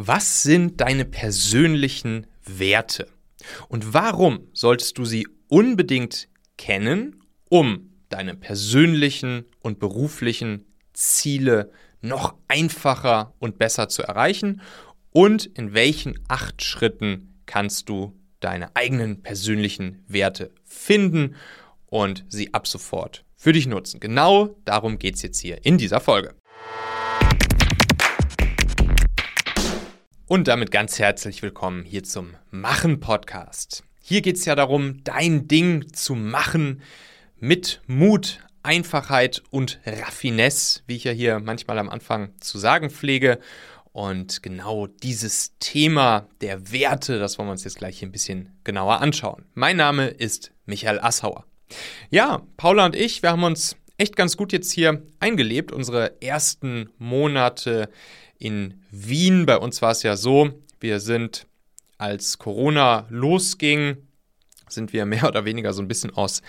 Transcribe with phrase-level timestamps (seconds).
[0.00, 3.08] Was sind deine persönlichen Werte?
[3.68, 13.34] Und warum solltest du sie unbedingt kennen, um deine persönlichen und beruflichen Ziele noch einfacher
[13.40, 14.60] und besser zu erreichen?
[15.10, 21.34] Und in welchen acht Schritten kannst du deine eigenen persönlichen Werte finden
[21.86, 23.98] und sie ab sofort für dich nutzen?
[23.98, 26.36] Genau darum geht es jetzt hier in dieser Folge.
[30.28, 33.82] Und damit ganz herzlich willkommen hier zum Machen Podcast.
[34.02, 36.82] Hier geht es ja darum, dein Ding zu machen
[37.38, 43.38] mit Mut, Einfachheit und Raffinesse, wie ich ja hier manchmal am Anfang zu sagen pflege.
[43.92, 48.52] Und genau dieses Thema der Werte, das wollen wir uns jetzt gleich hier ein bisschen
[48.64, 49.46] genauer anschauen.
[49.54, 51.46] Mein Name ist Michael Assauer.
[52.10, 56.90] Ja, Paula und ich, wir haben uns echt ganz gut jetzt hier eingelebt, unsere ersten
[56.98, 57.88] Monate
[58.38, 59.46] in Wien.
[59.46, 61.46] Bei uns war es ja so, wir sind,
[61.98, 63.96] als Corona losging,
[64.68, 66.42] sind wir mehr oder weniger so ein bisschen aus,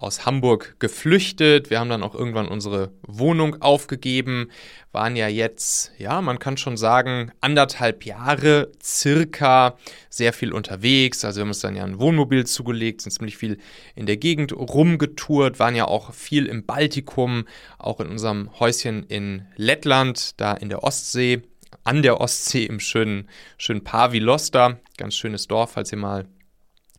[0.00, 1.68] aus Hamburg geflüchtet.
[1.68, 4.50] Wir haben dann auch irgendwann unsere Wohnung aufgegeben,
[4.92, 9.76] waren ja jetzt, ja, man kann schon sagen, anderthalb Jahre circa
[10.08, 11.22] sehr viel unterwegs.
[11.24, 13.58] Also wir haben uns dann ja ein Wohnmobil zugelegt, sind ziemlich viel
[13.94, 17.44] in der Gegend rumgetourt, waren ja auch viel im Baltikum,
[17.78, 21.42] auch in unserem Häuschen in Lettland, da in der Ostsee,
[21.84, 23.28] an der Ostsee im schönen,
[23.58, 24.78] schönen Pavilosta.
[24.96, 26.26] Ganz schönes Dorf, falls ihr mal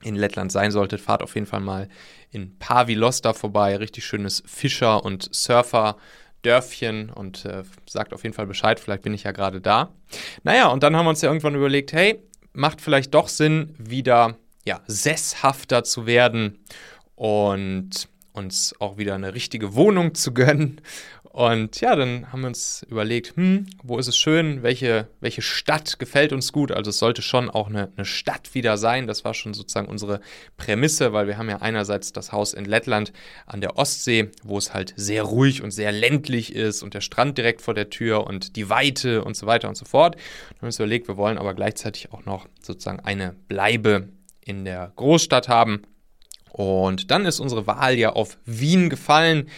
[0.04, 1.88] in Lettland sein solltet, fahrt auf jeden Fall mal
[2.32, 3.76] in Pavilosta vorbei.
[3.76, 9.24] Richtig schönes Fischer- und Surfer-Dörfchen und äh, sagt auf jeden Fall Bescheid, vielleicht bin ich
[9.24, 9.94] ja gerade da.
[10.44, 12.24] Naja, und dann haben wir uns ja irgendwann überlegt, hey,
[12.54, 16.60] macht vielleicht doch Sinn, wieder ja, sesshafter zu werden
[17.16, 20.82] und uns auch wieder eine richtige Wohnung zu gönnen
[21.34, 25.98] und ja, dann haben wir uns überlegt, hm, wo ist es schön, welche, welche Stadt
[25.98, 26.74] gefällt uns gut.
[26.74, 29.08] Also es sollte schon auch eine, eine Stadt wieder sein.
[29.08, 30.20] Das war schon sozusagen unsere
[30.58, 33.14] Prämisse, weil wir haben ja einerseits das Haus in Lettland
[33.46, 37.38] an der Ostsee, wo es halt sehr ruhig und sehr ländlich ist und der Strand
[37.38, 40.16] direkt vor der Tür und die Weite und so weiter und so fort.
[40.16, 44.10] Dann haben wir uns überlegt, wir wollen aber gleichzeitig auch noch sozusagen eine Bleibe
[44.42, 45.84] in der Großstadt haben.
[46.52, 49.50] Und dann ist unsere Wahl ja auf Wien gefallen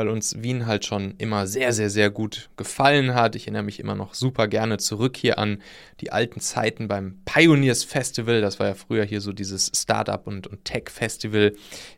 [0.00, 3.36] weil uns Wien halt schon immer sehr, sehr, sehr gut gefallen hat.
[3.36, 5.60] Ich erinnere mich immer noch super gerne zurück hier an
[6.00, 8.40] die alten Zeiten beim Pioneers Festival.
[8.40, 11.52] Das war ja früher hier so dieses Startup- und, und Tech-Festival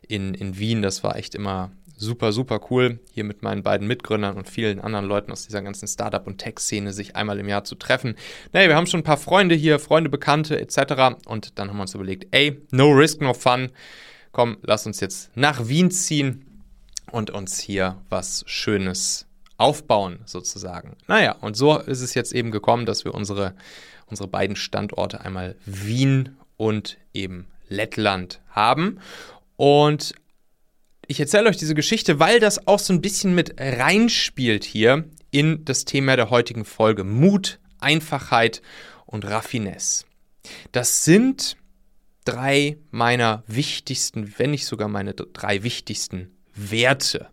[0.05, 0.81] in, in Wien.
[0.81, 5.05] Das war echt immer super, super cool, hier mit meinen beiden Mitgründern und vielen anderen
[5.05, 8.15] Leuten aus dieser ganzen Startup- und Tech-Szene sich einmal im Jahr zu treffen.
[8.51, 11.23] Naja, wir haben schon ein paar Freunde hier, Freunde, Bekannte etc.
[11.25, 13.69] Und dann haben wir uns überlegt, ey, no risk, no fun.
[14.33, 16.49] Komm, lass uns jetzt nach Wien ziehen
[17.13, 20.97] und uns hier was Schönes aufbauen, sozusagen.
[21.07, 23.53] Naja, und so ist es jetzt eben gekommen, dass wir unsere,
[24.07, 28.99] unsere beiden Standorte einmal Wien und eben Lettland haben.
[29.57, 30.15] Und
[31.05, 35.63] ich erzähle euch diese Geschichte, weil das auch so ein bisschen mit reinspielt hier in
[35.65, 37.03] das Thema der heutigen Folge.
[37.03, 38.63] Mut, Einfachheit
[39.05, 40.05] und Raffinesse.
[40.71, 41.57] Das sind
[42.25, 47.29] drei meiner wichtigsten, wenn nicht sogar meine drei wichtigsten Werte.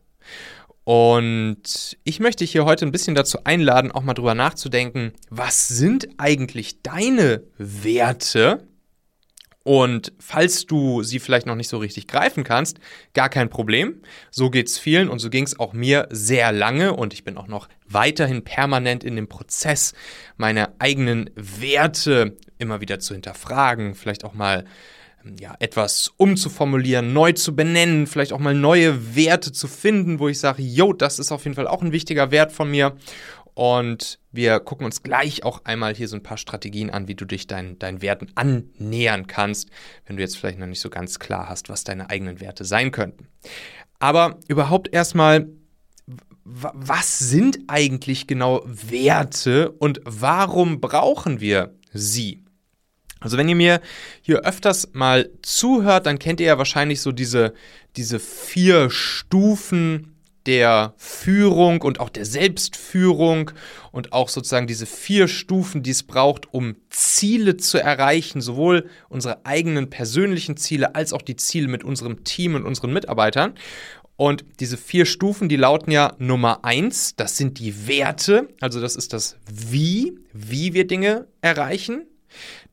[0.84, 5.68] Und ich möchte dich hier heute ein bisschen dazu einladen, auch mal drüber nachzudenken, was
[5.68, 8.66] sind eigentlich deine Werte?
[9.62, 12.80] Und falls du sie vielleicht noch nicht so richtig greifen kannst,
[13.12, 14.00] gar kein Problem.
[14.30, 17.36] So geht es vielen und so ging es auch mir sehr lange und ich bin
[17.36, 19.92] auch noch weiterhin permanent in dem Prozess,
[20.38, 24.64] meine eigenen Werte immer wieder zu hinterfragen, vielleicht auch mal
[25.38, 30.38] ja, etwas umzuformulieren, neu zu benennen, vielleicht auch mal neue Werte zu finden, wo ich
[30.38, 32.96] sage, yo, das ist auf jeden Fall auch ein wichtiger Wert von mir.
[33.54, 37.24] Und wir gucken uns gleich auch einmal hier so ein paar Strategien an, wie du
[37.24, 39.68] dich deinen, deinen Werten annähern kannst,
[40.06, 42.90] wenn du jetzt vielleicht noch nicht so ganz klar hast, was deine eigenen Werte sein
[42.90, 43.28] könnten.
[43.98, 45.48] Aber überhaupt erstmal,
[46.44, 52.44] was sind eigentlich genau Werte und warum brauchen wir sie?
[53.20, 53.80] Also wenn ihr mir
[54.22, 57.54] hier öfters mal zuhört, dann kennt ihr ja wahrscheinlich so diese,
[57.96, 63.50] diese vier Stufen der Führung und auch der Selbstführung
[63.92, 69.44] und auch sozusagen diese vier Stufen, die es braucht, um Ziele zu erreichen, sowohl unsere
[69.44, 73.54] eigenen persönlichen Ziele als auch die Ziele mit unserem Team und unseren Mitarbeitern.
[74.16, 78.96] Und diese vier Stufen, die lauten ja Nummer eins, das sind die Werte, also das
[78.96, 82.06] ist das Wie, wie wir Dinge erreichen.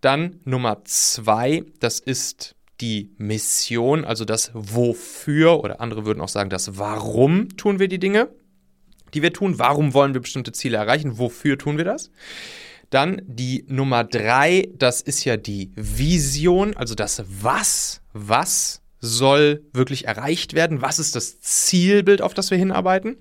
[0.01, 6.49] Dann Nummer zwei, das ist die Mission, also das Wofür oder andere würden auch sagen,
[6.49, 8.29] das Warum tun wir die Dinge,
[9.13, 9.57] die wir tun.
[9.57, 11.17] Warum wollen wir bestimmte Ziele erreichen?
[11.17, 12.11] Wofür tun wir das?
[12.89, 20.05] Dann die Nummer drei, das ist ja die Vision, also das Was, was soll wirklich
[20.05, 20.81] erreicht werden?
[20.81, 23.17] Was ist das Zielbild, auf das wir hinarbeiten?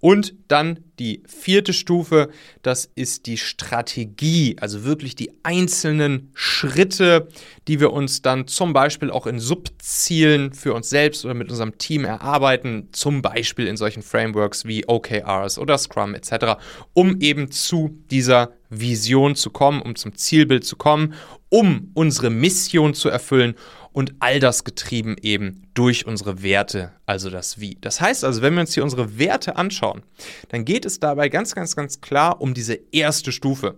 [0.00, 2.30] Und dann die vierte Stufe,
[2.62, 7.28] das ist die Strategie, also wirklich die einzelnen Schritte,
[7.66, 11.78] die wir uns dann zum Beispiel auch in Subzielen für uns selbst oder mit unserem
[11.78, 16.60] Team erarbeiten, zum Beispiel in solchen Frameworks wie OKRs oder Scrum etc.,
[16.94, 21.14] um eben zu dieser Vision zu kommen, um zum Zielbild zu kommen,
[21.48, 23.54] um unsere Mission zu erfüllen
[23.98, 27.78] und all das getrieben eben durch unsere Werte, also das Wie.
[27.80, 30.04] Das heißt also, wenn wir uns hier unsere Werte anschauen,
[30.50, 33.74] dann geht es dabei ganz, ganz, ganz klar um diese erste Stufe.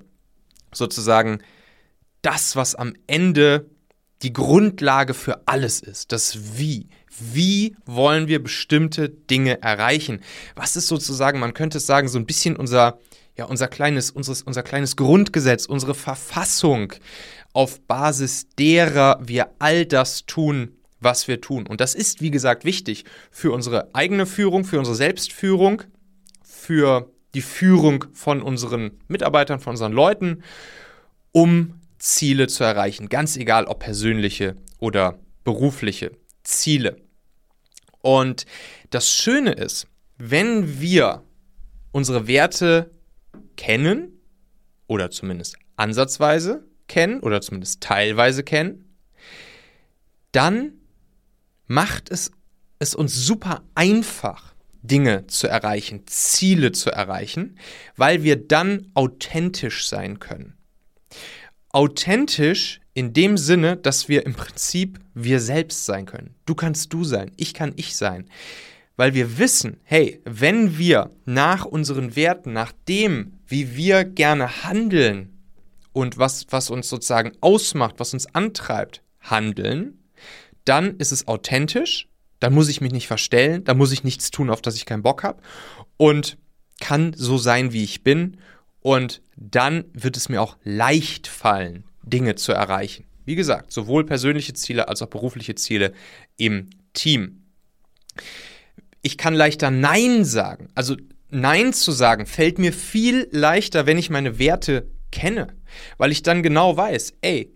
[0.75, 1.39] Sozusagen
[2.21, 3.71] das, was am Ende
[4.21, 6.91] die Grundlage für alles ist, das Wie.
[7.19, 10.21] Wie wollen wir bestimmte Dinge erreichen?
[10.55, 12.99] Was ist sozusagen, man könnte es sagen, so ein bisschen unser,
[13.39, 16.93] ja, unser kleines, unseres, unser kleines Grundgesetz, unsere Verfassung,
[17.53, 21.67] auf Basis derer wir all das tun, was wir tun.
[21.67, 25.83] Und das ist, wie gesagt, wichtig für unsere eigene Führung, für unsere Selbstführung,
[26.43, 30.43] für die Führung von unseren Mitarbeitern, von unseren Leuten,
[31.33, 33.09] um Ziele zu erreichen.
[33.09, 36.13] Ganz egal, ob persönliche oder berufliche
[36.43, 36.97] Ziele.
[38.03, 38.47] Und
[38.91, 39.87] das Schöne ist,
[40.19, 41.23] wenn wir
[41.93, 42.91] unsere Werte
[43.57, 44.21] kennen,
[44.87, 48.85] oder zumindest ansatzweise, kennen oder zumindest teilweise kennen,
[50.33, 50.73] dann
[51.67, 52.33] macht es
[52.81, 57.59] es uns super einfach, Dinge zu erreichen, Ziele zu erreichen,
[57.97, 60.55] weil wir dann authentisch sein können.
[61.69, 66.35] Authentisch in dem Sinne, dass wir im Prinzip wir selbst sein können.
[66.47, 68.29] Du kannst du sein, ich kann ich sein.
[68.97, 75.40] Weil wir wissen, hey, wenn wir nach unseren Werten, nach dem, wie wir gerne handeln,
[75.93, 79.99] und was, was uns sozusagen ausmacht, was uns antreibt, handeln,
[80.65, 82.09] dann ist es authentisch,
[82.39, 85.03] dann muss ich mich nicht verstellen, dann muss ich nichts tun, auf das ich keinen
[85.03, 85.43] Bock habe
[85.97, 86.39] und
[86.81, 88.39] kann so sein, wie ich bin
[88.81, 93.05] und dann wird es mir auch leicht fallen, Dinge zu erreichen.
[93.25, 95.93] Wie gesagt, sowohl persönliche Ziele als auch berufliche Ziele
[96.37, 97.45] im Team.
[99.03, 100.69] Ich kann leichter Nein sagen.
[100.75, 100.97] Also
[101.31, 105.49] Nein zu sagen fällt mir viel leichter, wenn ich meine Werte kenne,
[105.99, 107.53] weil ich dann genau weiß, ey,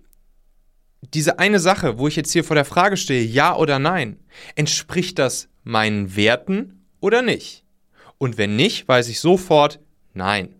[1.12, 4.18] diese eine Sache, wo ich jetzt hier vor der Frage stehe, ja oder nein,
[4.54, 7.64] entspricht das meinen Werten oder nicht?
[8.18, 9.80] Und wenn nicht, weiß ich sofort
[10.14, 10.54] nein.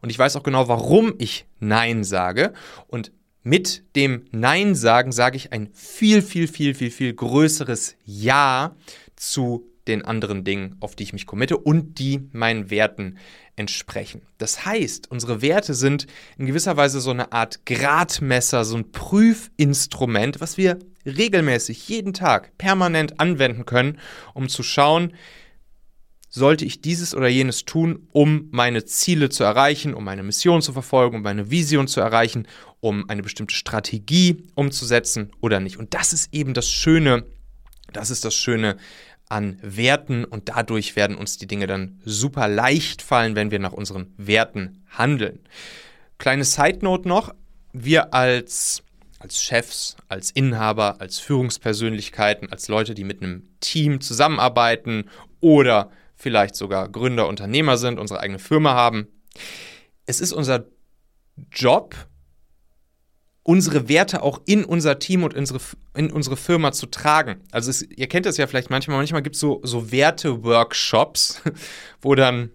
[0.00, 2.52] Und ich weiß auch genau, warum ich nein sage.
[2.86, 3.12] Und
[3.42, 8.76] mit dem Nein sagen sage ich ein viel, viel, viel, viel, viel größeres Ja
[9.16, 13.18] zu den anderen Dingen, auf die ich mich committe und die meinen Werten
[13.56, 14.22] entsprechen.
[14.38, 16.06] Das heißt, unsere Werte sind
[16.38, 22.56] in gewisser Weise so eine Art Gradmesser, so ein Prüfinstrument, was wir regelmäßig jeden Tag
[22.58, 23.98] permanent anwenden können,
[24.34, 25.14] um zu schauen,
[26.34, 30.72] sollte ich dieses oder jenes tun, um meine Ziele zu erreichen, um meine Mission zu
[30.72, 32.48] verfolgen, um meine Vision zu erreichen,
[32.80, 35.76] um eine bestimmte Strategie umzusetzen oder nicht.
[35.76, 37.26] Und das ist eben das Schöne,
[37.92, 38.78] das ist das Schöne
[39.32, 43.72] an Werten und dadurch werden uns die Dinge dann super leicht fallen, wenn wir nach
[43.72, 45.40] unseren Werten handeln.
[46.18, 47.34] Kleine Side Note noch,
[47.72, 48.82] wir als
[49.18, 55.08] als Chefs, als Inhaber, als Führungspersönlichkeiten, als Leute, die mit einem Team zusammenarbeiten
[55.40, 59.06] oder vielleicht sogar Gründer, Unternehmer sind, unsere eigene Firma haben.
[60.06, 60.64] Es ist unser
[61.52, 61.94] Job,
[63.44, 65.60] unsere Werte auch in unser Team und unsere,
[65.94, 67.40] in unsere Firma zu tragen.
[67.50, 71.42] Also es, ihr kennt das ja vielleicht manchmal, manchmal gibt es so, so Werte-Workshops,
[72.00, 72.50] wo dann,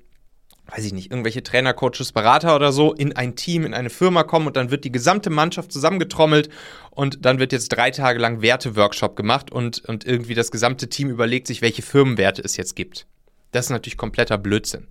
[0.68, 4.24] weiß ich nicht, irgendwelche Trainer, Coaches, Berater oder so in ein Team, in eine Firma
[4.24, 6.50] kommen und dann wird die gesamte Mannschaft zusammengetrommelt
[6.92, 11.10] und dann wird jetzt drei Tage lang Werte-Workshop gemacht und, und irgendwie das gesamte Team
[11.10, 13.08] überlegt sich, welche Firmenwerte es jetzt gibt.
[13.52, 14.88] Das ist natürlich kompletter Blödsinn,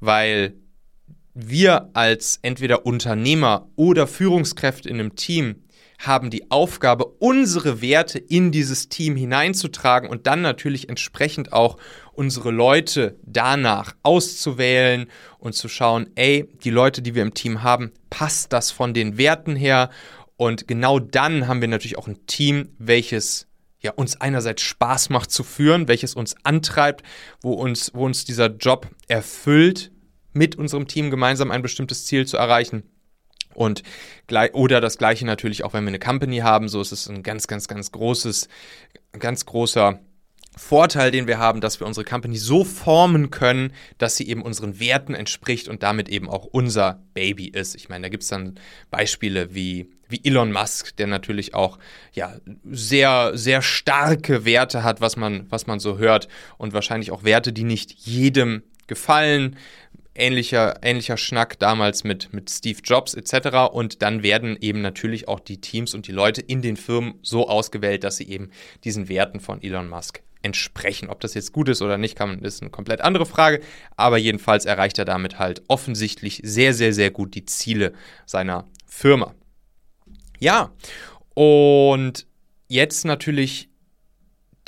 [0.00, 0.54] weil
[1.34, 5.56] wir als entweder Unternehmer oder Führungskräfte in einem Team
[6.00, 11.76] haben die Aufgabe, unsere Werte in dieses Team hineinzutragen und dann natürlich entsprechend auch
[12.12, 15.06] unsere Leute danach auszuwählen
[15.38, 19.18] und zu schauen, ey, die Leute, die wir im Team haben, passt das von den
[19.18, 19.90] Werten her?
[20.36, 23.46] Und genau dann haben wir natürlich auch ein Team, welches
[23.82, 27.02] ja, uns einerseits Spaß macht zu führen, welches uns antreibt,
[27.42, 29.90] wo uns, wo uns dieser Job erfüllt,
[30.32, 32.84] mit unserem Team gemeinsam ein bestimmtes Ziel zu erreichen.
[33.54, 33.82] Und
[34.52, 37.46] oder das gleiche natürlich auch, wenn wir eine Company haben, so ist es ein ganz,
[37.46, 38.48] ganz, ganz großes,
[39.18, 40.00] ganz großer
[40.56, 44.80] Vorteil, den wir haben, dass wir unsere Company so formen können, dass sie eben unseren
[44.80, 47.76] Werten entspricht und damit eben auch unser Baby ist.
[47.76, 48.58] Ich meine, da gibt es dann
[48.90, 51.78] Beispiele wie, wie Elon Musk, der natürlich auch
[52.12, 56.26] ja, sehr, sehr starke Werte hat, was man, was man so hört
[56.58, 59.56] und wahrscheinlich auch Werte, die nicht jedem gefallen.
[60.20, 63.72] Ähnlicher, ähnlicher Schnack damals mit, mit Steve Jobs etc.
[63.72, 67.48] Und dann werden eben natürlich auch die Teams und die Leute in den Firmen so
[67.48, 68.50] ausgewählt, dass sie eben
[68.84, 71.08] diesen Werten von Elon Musk entsprechen.
[71.08, 73.60] Ob das jetzt gut ist oder nicht, kann, ist eine komplett andere Frage.
[73.96, 77.92] Aber jedenfalls erreicht er damit halt offensichtlich sehr, sehr, sehr gut die Ziele
[78.26, 79.34] seiner Firma.
[80.38, 80.72] Ja,
[81.34, 82.26] und
[82.68, 83.70] jetzt natürlich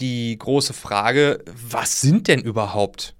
[0.00, 3.14] die große Frage, was sind denn überhaupt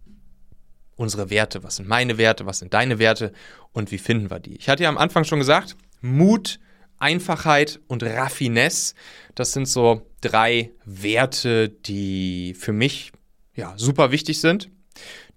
[1.03, 1.63] unsere Werte?
[1.65, 2.47] Was sind meine Werte?
[2.47, 3.33] Was sind deine Werte?
[3.73, 4.57] Und wie finden wir die?
[4.57, 6.59] Ich hatte ja am Anfang schon gesagt, Mut,
[6.99, 8.95] Einfachheit und Raffinesse,
[9.35, 13.13] das sind so drei Werte, die für mich
[13.55, 14.71] ja, super wichtig sind,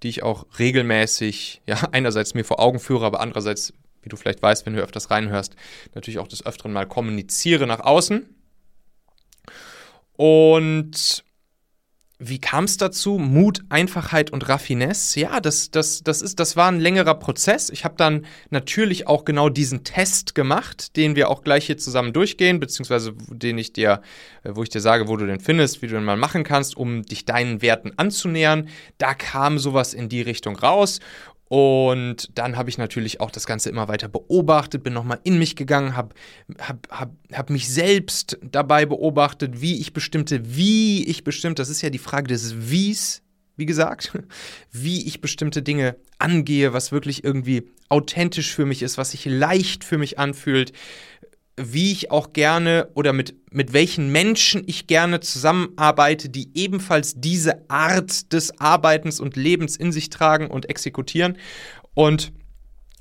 [0.03, 4.41] die ich auch regelmäßig, ja, einerseits mir vor Augen führe, aber andererseits, wie du vielleicht
[4.43, 5.55] weißt, wenn du öfters reinhörst,
[5.95, 8.29] natürlich auch des Öfteren mal kommuniziere nach außen.
[10.17, 11.24] Und
[12.17, 13.17] wie kam es dazu?
[13.17, 15.19] Mut, Einfachheit und Raffinesse?
[15.19, 17.69] Ja, das, das, das, ist, das war ein längerer Prozess.
[17.69, 22.13] Ich habe dann natürlich auch genau diesen Test gemacht, den wir auch gleich hier zusammen
[22.13, 24.01] durchgehen, beziehungsweise den ich dir,
[24.43, 26.77] äh, wo ich dir sage, wo du den findest, wie du den mal machen kannst,
[26.77, 28.69] um dich deinen Werten anzunähern.
[28.97, 31.01] Da kam sowas in die Richtung raus.
[31.47, 35.55] Und dann habe ich natürlich auch das Ganze immer weiter beobachtet, bin nochmal in mich
[35.55, 36.15] gegangen, habe
[36.59, 41.83] hab, hab, hab mich selbst dabei beobachtet, wie ich bestimmte, wie ich bestimmte, das ist
[41.83, 43.21] ja die Frage des Wies,
[43.57, 44.17] wie gesagt,
[44.71, 49.83] wie ich bestimmte Dinge angehe, was wirklich irgendwie authentisch für mich ist, was sich leicht
[49.83, 50.73] für mich anfühlt,
[51.57, 57.69] wie ich auch gerne oder mit, mit welchen Menschen ich gerne zusammenarbeite, die ebenfalls diese
[57.69, 61.37] Art des Arbeitens und Lebens in sich tragen und exekutieren.
[61.93, 62.33] Und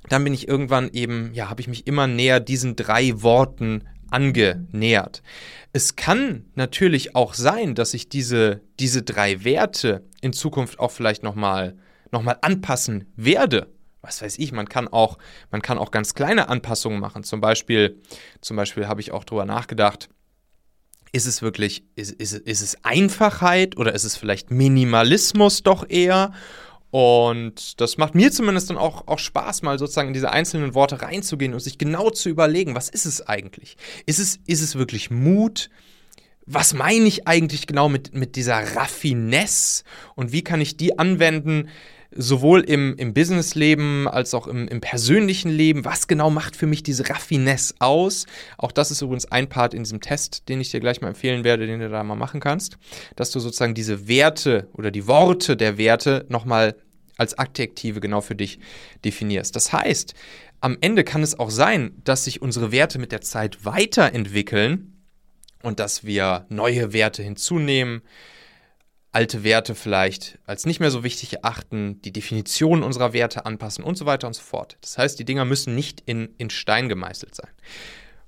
[0.09, 5.23] dann bin ich irgendwann eben, ja, habe ich mich immer näher diesen drei Worten angenähert.
[5.73, 11.25] Es kann natürlich auch sein, dass ich diese, diese drei Werte in Zukunft auch vielleicht
[11.25, 11.77] nochmal
[12.13, 13.74] noch mal anpassen werde
[14.05, 15.19] was weiß ich, man kann auch,
[15.51, 17.25] man kann auch ganz kleine Anpassungen machen.
[17.25, 18.01] Zum Beispiel,
[18.41, 20.09] zum Beispiel habe ich auch darüber nachgedacht,
[21.13, 26.33] ist es wirklich, ist, ist, ist es Einfachheit oder ist es vielleicht Minimalismus doch eher?
[26.91, 31.03] Und das macht mir zumindest dann auch, auch Spaß, mal sozusagen in diese einzelnen Worte
[31.03, 33.77] reinzugehen und sich genau zu überlegen, was ist es eigentlich?
[34.07, 35.71] Ist es, ist es wirklich Mut?
[36.47, 39.83] Was meine ich eigentlich genau mit, mit dieser Raffinesse
[40.15, 41.69] und wie kann ich die anwenden,
[42.17, 45.85] sowohl im, im Businessleben als auch im, im persönlichen Leben.
[45.85, 48.27] Was genau macht für mich diese Raffinesse aus?
[48.59, 51.45] Auch das ist übrigens ein Part in diesem Test, den ich dir gleich mal empfehlen
[51.45, 52.79] werde, den du da mal machen kannst,
[53.17, 56.77] dass du sozusagen diese Werte oder die Worte der Werte nochmal
[57.17, 58.59] als Adjektive genau für dich
[59.05, 59.55] definierst.
[59.55, 60.15] Das heißt,
[60.61, 64.95] am Ende kann es auch sein, dass sich unsere Werte mit der Zeit weiterentwickeln
[65.63, 68.03] und dass wir neue Werte hinzunehmen,
[69.15, 73.97] alte Werte vielleicht als nicht mehr so wichtig erachten, die Definition unserer Werte anpassen und
[73.97, 74.77] so weiter und so fort.
[74.81, 77.51] Das heißt, die Dinger müssen nicht in, in Stein gemeißelt sein.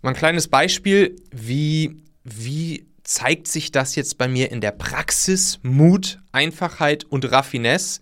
[0.01, 5.59] Mal ein kleines Beispiel, wie, wie zeigt sich das jetzt bei mir in der Praxis?
[5.63, 8.01] Mut, Einfachheit und Raffinesse,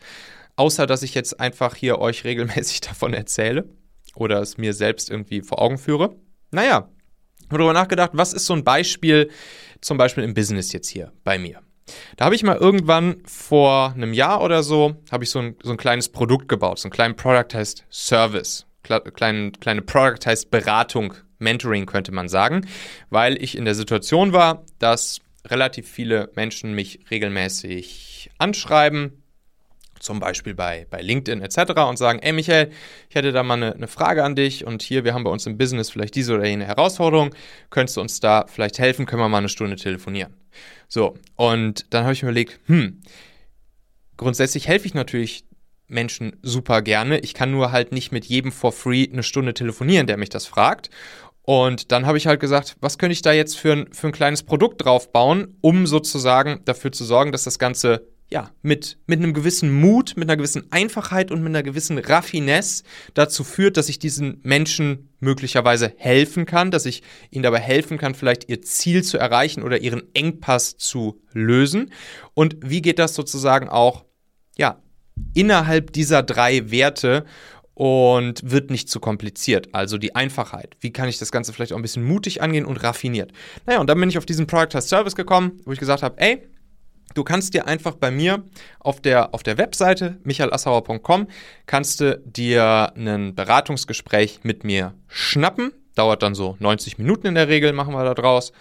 [0.57, 3.67] außer dass ich jetzt einfach hier euch regelmäßig davon erzähle
[4.15, 6.17] oder es mir selbst irgendwie vor Augen führe.
[6.51, 6.91] Naja,
[7.39, 9.31] ich habe darüber nachgedacht, was ist so ein Beispiel,
[9.81, 11.64] zum Beispiel im Business jetzt hier bei mir?
[12.17, 15.71] Da habe ich mal irgendwann vor einem Jahr oder so, habe ich so ein, so
[15.71, 16.79] ein kleines Produkt gebaut.
[16.79, 18.67] So ein kleines Product heißt Service.
[18.83, 22.67] Kleine, kleine Product heißt Beratung, Mentoring könnte man sagen,
[23.11, 29.24] weil ich in der Situation war, dass relativ viele Menschen mich regelmäßig anschreiben,
[30.05, 31.73] zum Beispiel bei, bei LinkedIn etc.
[31.89, 32.71] und sagen, ey Michael,
[33.09, 35.47] ich hätte da mal eine, eine, Frage an dich und hier, wir haben bei uns
[35.47, 37.35] im Business vielleicht diese oder jene Herausforderung,
[37.71, 40.35] könntest du uns da vielleicht helfen, können wir mal eine Stunde telefonieren.
[40.89, 43.01] So, und dann habe ich mir überlegt, hm,
[44.17, 45.45] grundsätzlich helfe ich natürlich
[45.87, 47.19] Menschen super gerne.
[47.21, 50.47] Ich kann nur halt nicht mit jedem for free eine Stunde telefonieren, der mich das
[50.47, 50.91] fragt.
[51.43, 54.13] Und dann habe ich halt gesagt, was könnte ich da jetzt für ein, für ein
[54.13, 59.35] kleines Produkt draufbauen, um sozusagen dafür zu sorgen, dass das Ganze ja, mit, mit einem
[59.35, 63.99] gewissen Mut, mit einer gewissen Einfachheit und mit einer gewissen Raffinesse dazu führt, dass ich
[63.99, 69.19] diesen Menschen möglicherweise helfen kann, dass ich ihnen dabei helfen kann, vielleicht ihr Ziel zu
[69.19, 71.93] erreichen oder ihren Engpass zu lösen.
[72.35, 74.05] Und wie geht das sozusagen auch,
[74.57, 74.81] ja,
[75.35, 77.25] innerhalb dieser drei Werte
[77.75, 79.69] und wird nicht zu kompliziert.
[79.73, 80.77] Also die Einfachheit.
[80.81, 83.33] Wie kann ich das Ganze vielleicht auch ein bisschen mutig angehen und raffiniert?
[83.67, 86.21] Naja, und dann bin ich auf diesen Product as Service gekommen, wo ich gesagt habe,
[86.21, 86.47] ey,
[87.15, 88.43] Du kannst dir einfach bei mir
[88.81, 91.29] auf der, auf der Webseite michaelassauer.com
[91.67, 95.73] kannst du dir ein Beratungsgespräch mit mir schnappen.
[95.95, 98.53] Dauert dann so 90 Minuten in der Regel, machen wir da draus.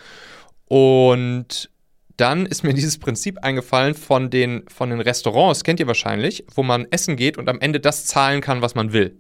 [0.66, 1.72] Und
[2.18, 6.64] dann ist mir dieses Prinzip eingefallen von den, von den Restaurants, kennt ihr wahrscheinlich, wo
[6.64, 9.20] man essen geht und am Ende das zahlen kann, was man will.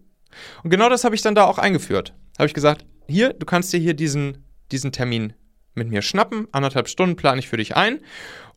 [0.63, 2.13] Und genau das habe ich dann da auch eingeführt.
[2.37, 5.33] Habe ich gesagt, hier, du kannst dir hier diesen, diesen Termin
[5.75, 7.99] mit mir schnappen, anderthalb Stunden plane ich für dich ein.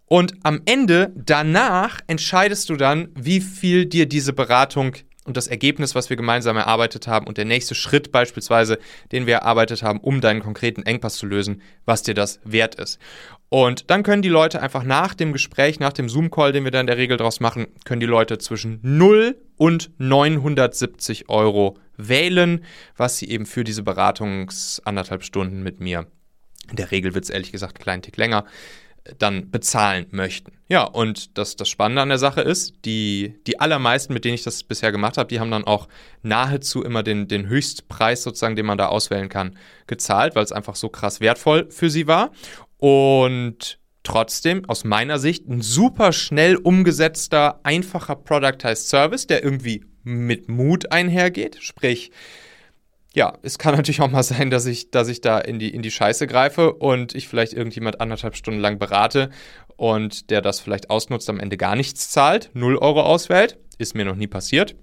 [0.08, 4.94] Und am Ende, danach, entscheidest du dann, wie viel dir diese Beratung
[5.24, 8.78] und das Ergebnis, was wir gemeinsam erarbeitet haben und der nächste Schritt beispielsweise,
[9.10, 13.00] den wir erarbeitet haben, um deinen konkreten Engpass zu lösen, was dir das wert ist.
[13.48, 16.80] Und dann können die Leute einfach nach dem Gespräch, nach dem Zoom-Call, den wir da
[16.80, 22.64] in der Regel draus machen, können die Leute zwischen 0 und 970 Euro wählen,
[22.96, 26.06] was sie eben für diese Beratungs anderthalb Stunden mit mir,
[26.70, 28.44] in der Regel wird es ehrlich gesagt einen kleinen Tick länger,
[29.18, 30.52] dann bezahlen möchten.
[30.68, 34.42] Ja, und das, das Spannende an der Sache ist, die, die allermeisten, mit denen ich
[34.42, 35.88] das bisher gemacht habe, die haben dann auch
[36.22, 40.74] nahezu immer den, den Höchstpreis sozusagen, den man da auswählen kann, gezahlt, weil es einfach
[40.74, 42.32] so krass wertvoll für sie war.
[42.78, 50.48] Und trotzdem aus meiner Sicht ein super schnell umgesetzter, einfacher Productized Service, der irgendwie mit
[50.48, 51.58] Mut einhergeht.
[51.60, 52.10] Sprich,
[53.16, 55.82] ja, es kann natürlich auch mal sein, dass ich, dass ich da in die, in
[55.82, 59.30] die Scheiße greife und ich vielleicht irgendjemand anderthalb Stunden lang berate
[59.76, 63.58] und der das vielleicht ausnutzt, am Ende gar nichts zahlt, 0 Euro auswählt.
[63.78, 64.76] Ist mir noch nie passiert.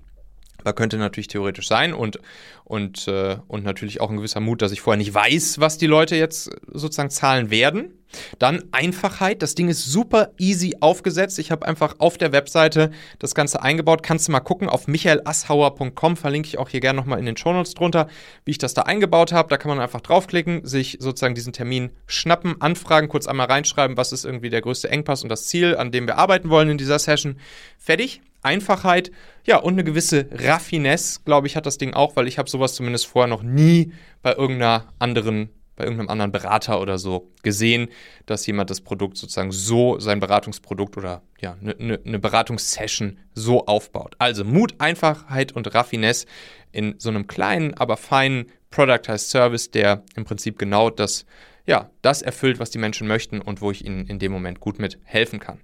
[0.64, 2.20] Da könnte natürlich theoretisch sein und,
[2.64, 5.88] und, äh, und natürlich auch ein gewisser Mut, dass ich vorher nicht weiß, was die
[5.88, 7.94] Leute jetzt sozusagen zahlen werden.
[8.40, 9.42] Dann Einfachheit.
[9.42, 11.40] Das Ding ist super easy aufgesetzt.
[11.40, 14.04] Ich habe einfach auf der Webseite das Ganze eingebaut.
[14.04, 16.18] Kannst du mal gucken auf michaelasshauer.com.
[16.18, 18.08] Verlinke ich auch hier gerne nochmal in den Shownotes drunter,
[18.46, 19.50] wie ich das da eingebaut habe.
[19.50, 24.12] Da kann man einfach draufklicken, sich sozusagen diesen Termin schnappen, anfragen, kurz einmal reinschreiben, was
[24.12, 27.00] ist irgendwie der größte Engpass und das Ziel, an dem wir arbeiten wollen in dieser
[27.00, 27.38] Session.
[27.78, 28.22] Fertig.
[28.44, 29.12] Einfachheit,
[29.46, 32.76] ja, und eine gewisse Raffinesse, glaube ich, hat das Ding auch, weil ich habe sowas
[32.76, 37.90] zumindest vorher noch nie bei irgendeiner anderen bei irgendeinem anderen Berater oder so gesehen,
[38.26, 43.66] dass jemand das Produkt sozusagen so, sein Beratungsprodukt oder ja, eine ne, ne Beratungssession so
[43.66, 44.16] aufbaut.
[44.20, 46.28] Also Mut, Einfachheit und Raffinesse
[46.72, 51.26] in so einem kleinen, aber feinen Productized Service, der im Prinzip genau das,
[51.66, 54.80] ja, das erfüllt, was die Menschen möchten und wo ich ihnen in dem Moment gut
[54.80, 55.60] mit helfen kann.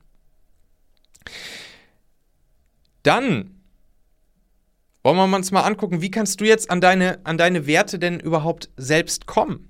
[3.03, 3.59] Dann
[5.03, 8.19] wollen wir uns mal angucken, wie kannst du jetzt an deine, an deine Werte denn
[8.19, 9.69] überhaupt selbst kommen?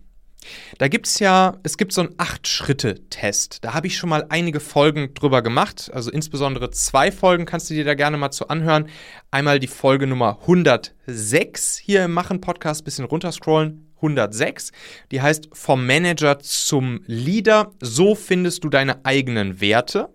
[0.78, 3.64] Da gibt es ja, es gibt so einen Acht-Schritte-Test.
[3.64, 5.92] Da habe ich schon mal einige Folgen drüber gemacht.
[5.94, 8.88] Also insbesondere zwei Folgen kannst du dir da gerne mal zu anhören.
[9.32, 13.86] Einmal die Folge Nummer 106 hier im Machen-Podcast, bisschen runterscrollen.
[13.98, 14.72] 106.
[15.12, 17.74] Die heißt Vom Manager zum Leader.
[17.82, 20.10] So findest du deine eigenen Werte.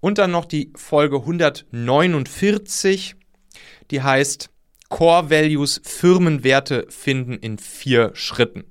[0.00, 3.16] Und dann noch die Folge 149.
[3.90, 4.50] Die heißt
[4.88, 8.64] Core Values Firmenwerte finden in vier Schritten.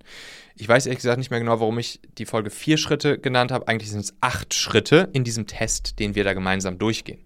[0.56, 3.68] Ich weiß ehrlich gesagt nicht mehr genau, warum ich die Folge vier Schritte genannt habe.
[3.68, 7.26] Eigentlich sind es acht Schritte in diesem Test, den wir da gemeinsam durchgehen.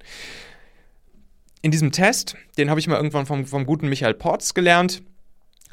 [1.61, 5.03] In diesem Test, den habe ich mal irgendwann vom, vom guten Michael Porz gelernt.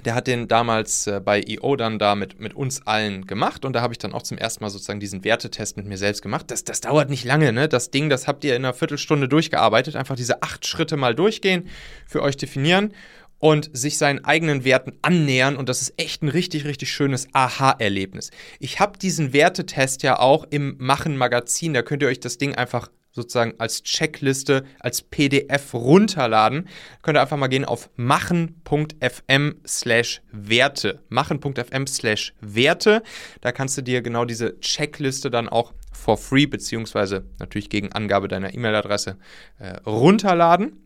[0.04, 3.72] Der hat den damals äh, bei EO dann da mit, mit uns allen gemacht und
[3.74, 6.50] da habe ich dann auch zum ersten Mal sozusagen diesen Wertetest mit mir selbst gemacht.
[6.50, 7.68] Das, das dauert nicht lange, ne?
[7.68, 9.96] Das Ding, das habt ihr in einer Viertelstunde durchgearbeitet.
[9.96, 11.68] Einfach diese acht Schritte mal durchgehen,
[12.07, 12.92] für euch definieren
[13.38, 15.57] und sich seinen eigenen Werten annähern.
[15.57, 18.30] Und das ist echt ein richtig, richtig schönes Aha-Erlebnis.
[18.59, 21.74] Ich habe diesen Wertetest ja auch im Machen-Magazin.
[21.74, 26.68] Da könnt ihr euch das Ding einfach sozusagen als Checkliste, als PDF runterladen.
[27.03, 31.00] Könnt ihr einfach mal gehen auf machen.fm slash Werte.
[31.09, 33.03] Machen.fm slash Werte.
[33.40, 38.29] Da kannst du dir genau diese Checkliste dann auch for free, beziehungsweise natürlich gegen Angabe
[38.29, 39.16] deiner E-Mail-Adresse
[39.59, 40.84] äh, runterladen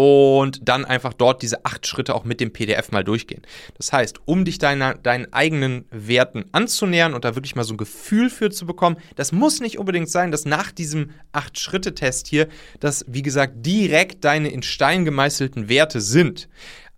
[0.00, 3.42] und dann einfach dort diese acht Schritte auch mit dem PDF mal durchgehen.
[3.76, 7.76] Das heißt, um dich deiner, deinen eigenen Werten anzunähern und da wirklich mal so ein
[7.76, 12.48] Gefühl für zu bekommen, das muss nicht unbedingt sein, dass nach diesem acht-Schritte-Test hier,
[12.80, 16.48] dass, wie gesagt, direkt deine in Stein gemeißelten Werte sind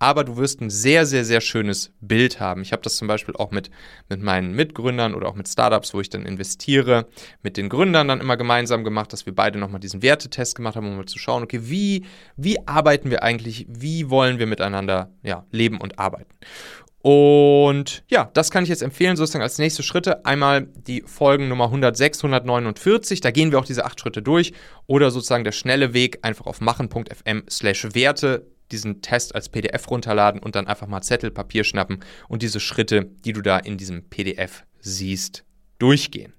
[0.02, 2.62] aber du wirst ein sehr, sehr, sehr schönes Bild haben.
[2.62, 3.70] Ich habe das zum Beispiel auch mit,
[4.08, 7.06] mit meinen Mitgründern oder auch mit Startups, wo ich dann investiere,
[7.44, 10.88] mit den Gründern dann immer gemeinsam gemacht, dass wir beide nochmal diesen Wertetest gemacht haben,
[10.88, 12.04] um mal zu schauen, okay, wie,
[12.36, 16.34] wie arbeiten wir eigentlich, wie wollen wir miteinander ja, leben und arbeiten.
[17.02, 20.24] Und ja, das kann ich jetzt empfehlen, sozusagen als nächste Schritte.
[20.24, 24.52] Einmal die Folgen Nummer 106, 149, da gehen wir auch diese acht Schritte durch.
[24.88, 30.40] Oder sozusagen der schnelle Weg, einfach auf machen.fm slash Werte diesen Test als PDF runterladen
[30.40, 34.08] und dann einfach mal Zettel, Papier schnappen und diese Schritte, die du da in diesem
[34.08, 35.44] PDF siehst,
[35.78, 36.32] durchgehen.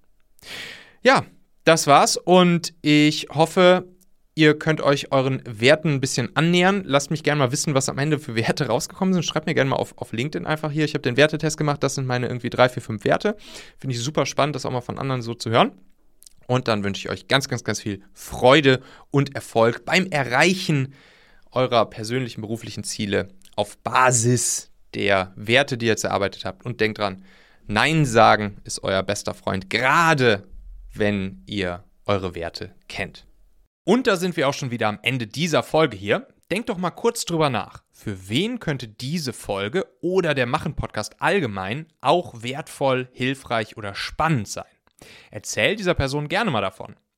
[1.01, 1.25] Ja,
[1.63, 3.87] das war's und ich hoffe,
[4.35, 6.81] Ihr könnt euch euren Werten ein bisschen annähern.
[6.87, 9.23] Lasst mich gerne mal wissen, was am Ende für Werte rausgekommen sind.
[9.23, 10.85] Schreibt mir gerne mal auf, auf LinkedIn einfach hier.
[10.85, 11.83] Ich habe den Wertetest gemacht.
[11.83, 13.37] Das sind meine irgendwie drei, vier, fünf Werte.
[13.77, 15.71] Finde ich super spannend, das auch mal von anderen so zu hören.
[16.47, 20.93] Und dann wünsche ich euch ganz, ganz, ganz viel Freude und Erfolg beim Erreichen
[21.55, 26.65] eurer persönlichen beruflichen Ziele auf Basis der Werte, die ihr jetzt erarbeitet habt.
[26.65, 27.23] Und denkt dran,
[27.65, 30.47] Nein sagen ist euer bester Freund, gerade
[30.93, 33.25] wenn ihr eure Werte kennt.
[33.85, 36.27] Und da sind wir auch schon wieder am Ende dieser Folge hier.
[36.51, 37.83] Denkt doch mal kurz drüber nach.
[37.91, 44.65] Für wen könnte diese Folge oder der Machen-Podcast allgemein auch wertvoll, hilfreich oder spannend sein?
[45.31, 46.95] Erzähl dieser Person gerne mal davon.